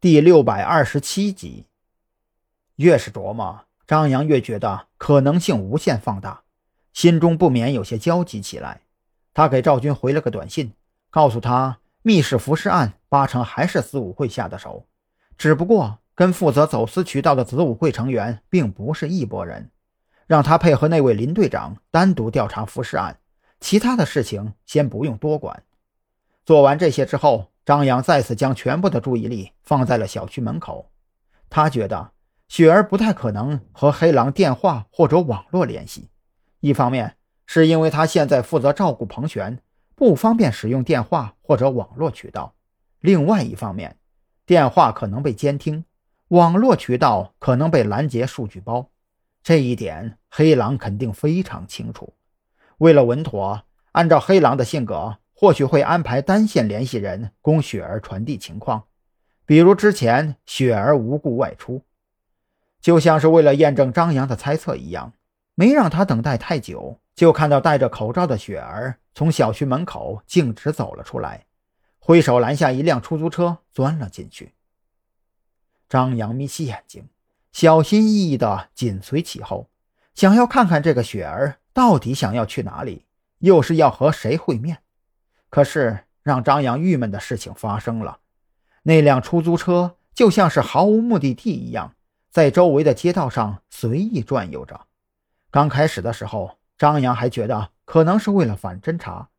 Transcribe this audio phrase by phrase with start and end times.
[0.00, 1.64] 第六百二十七集。
[2.76, 6.44] 越是琢磨，张扬越觉得可能性无限放大，
[6.92, 8.82] 心中不免有些焦急起来。
[9.34, 10.72] 他给赵军回了个短信，
[11.10, 14.86] 告诉他密室浮尸案八成还是子午会下的手，
[15.36, 19.68] 只不过跟负责走私渠道的子午会成员并不是一拨人，
[20.28, 23.18] 让他配合那位林队长单独调查浮尸案，
[23.58, 25.64] 其他的事情先不用多管。
[26.46, 27.50] 做完这些之后。
[27.68, 30.90] 张扬再次将全部的注意力放在了小区门口。
[31.50, 32.12] 他觉得
[32.48, 36.08] 雪儿不太可能和黑狼电话或者网络联系。
[36.60, 39.60] 一方面是因为他现在负责照顾彭璇，
[39.94, 42.54] 不方便使用电话或者网络渠道；
[43.00, 43.98] 另外一方面，
[44.46, 45.84] 电话可能被监听，
[46.28, 48.88] 网络渠道可能被拦截数据包。
[49.42, 52.14] 这一点黑狼肯定非常清楚。
[52.78, 53.62] 为了稳妥，
[53.92, 55.18] 按照黑狼的性格。
[55.40, 58.88] 或许会安排单线联系人供雪儿传递情况，
[59.46, 61.84] 比如之前雪儿无故外出，
[62.80, 65.12] 就像是为了验证张扬的猜测一样，
[65.54, 71.46] 没让他等待太久，就看到戴着口罩的雪儿从小区门口径直走了出来，
[72.00, 74.54] 挥手拦下一辆出租车，钻了进去。
[75.88, 77.08] 张扬眯起眼睛，
[77.52, 79.70] 小心翼翼地紧随其后，
[80.16, 83.04] 想要看看这个雪儿到底想要去哪里，
[83.38, 84.78] 又是要和谁会面。
[85.50, 88.18] 可是，让张扬郁闷的事情发生了。
[88.82, 91.94] 那辆出租车就像是毫无目的地一样，
[92.30, 94.78] 在周围的街道上随意转悠着。
[95.50, 99.30] 刚开始的时候，张扬还觉得可能是为了反侦查。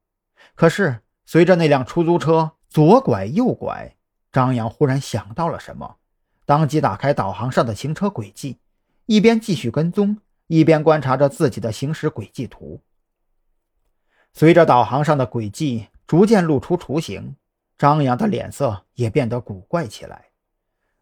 [0.56, 3.96] 可是，随着那辆出租车左拐右拐，
[4.32, 5.98] 张扬忽然想到了什么，
[6.46, 8.58] 当即打开导航上的行车轨迹，
[9.06, 12.82] 一边继续跟踪，一边观察着自己的行驶轨迹图。
[14.34, 15.88] 随着导航上的轨迹。
[16.10, 17.36] 逐渐露出雏形，
[17.78, 20.30] 张扬的脸色也变得古怪起来。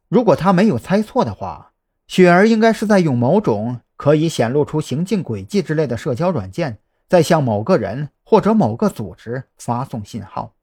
[0.09, 1.71] 如果他没有猜错的话，
[2.07, 10.55] 雪儿应该是在用某种可以显露出行进轨迹之类的社交软件，在向某个人或者某个组织发送信号。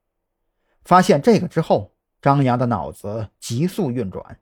[0.83, 4.37] 发现这个之后，张扬的脑子急速运转。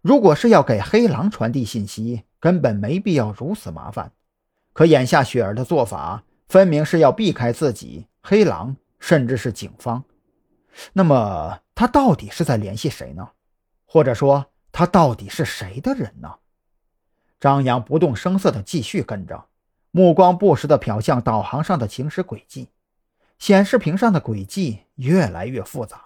[0.00, 4.10] 如果是要给黑狼传递信息，根本没必要如此麻烦。
[4.72, 8.74] 可眼下雪儿的做法，分明是要避开自己黑狼。
[9.06, 10.02] 甚至是警方，
[10.94, 13.32] 那么他到底是在联系谁呢？
[13.84, 16.36] 或者说他到底是谁的人呢？
[17.38, 19.44] 张扬不动声色地继续跟着，
[19.90, 22.70] 目光不时地瞟向导航上的行驶轨迹。
[23.38, 26.00] 显示屏上的轨迹越来越复杂，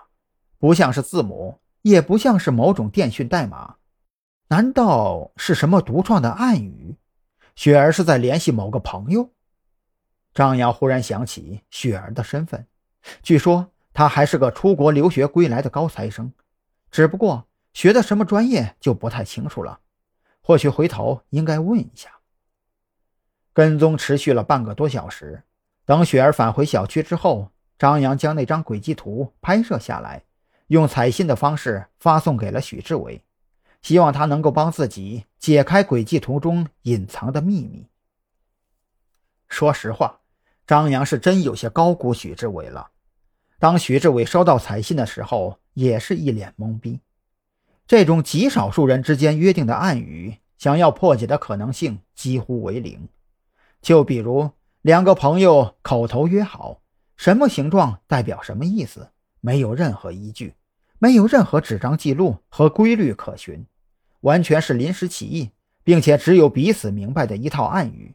[0.58, 3.76] 不像是字母，也不像是某种电讯代码。
[4.48, 6.96] 难道是什么独创的暗语？
[7.54, 9.30] 雪儿是在联系某个朋友？
[10.34, 12.66] 张扬忽然想起雪儿的身份。
[13.22, 16.32] 据说他还是个出国留学归来的高材生，
[16.90, 19.80] 只不过学的什么专业就不太清楚了。
[20.40, 22.10] 或许回头应该问一下。
[23.52, 25.42] 跟踪持续了半个多小时，
[25.84, 30.22] 等雪儿返回小区之后，张扬将那张轨迹图拍摄下来，
[30.68, 33.24] 用彩信的方式发送给了许志伟，
[33.82, 37.88] 希望他能够帮自己解开轨迹图中隐藏的秘密。
[39.48, 40.20] 说实话，
[40.66, 42.90] 张扬是真有些高估许志伟了。
[43.58, 47.00] 当徐志伟收到彩信的时候，也是一脸懵逼。
[47.86, 53.08] 这种极少数人之间约定的暗语，想要破解的可能性几乎为零。
[53.82, 54.50] 就比如
[54.82, 56.80] 两个朋友口头约好，
[57.16, 59.10] 什么形状代表什么意思，
[59.40, 60.54] 没有任何依据，
[60.98, 63.66] 没有任何纸张记录和规律可循，
[64.20, 65.50] 完全是临时起意，
[65.82, 68.14] 并且只有彼此明白的一套暗语。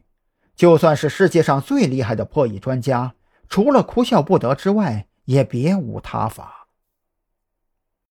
[0.56, 3.14] 就算是世界上最厉害的破译专家，
[3.48, 6.63] 除了哭笑不得之外，也别无他法。